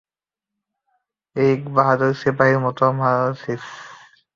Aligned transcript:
এক 1.35 1.59
বাহাদুর 1.75 2.13
সিপাহীর 2.21 2.59
মতো 2.59 2.83
মরছিস। 2.97 3.63